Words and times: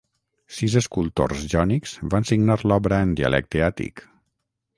Sis 0.59 0.77
escultors 0.81 1.43
jònics 1.51 1.93
van 2.15 2.27
signar 2.31 2.59
l'obra 2.65 3.03
en 3.09 3.15
dialecte 3.21 3.63
àtic. 3.69 4.05